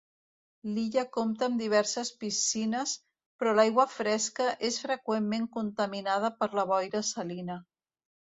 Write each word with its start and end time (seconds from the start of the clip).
L'illa 0.75 1.01
compta 1.17 1.43
amb 1.49 1.59
diverses 1.63 2.09
piscines, 2.23 2.93
però 3.43 3.53
l'aigua 3.59 3.85
fresca 3.97 4.49
és 4.71 4.81
freqüentment 4.87 5.47
contaminada 5.59 6.33
per 6.41 6.51
la 6.63 6.67
boira 6.73 7.05
salina. 7.13 7.61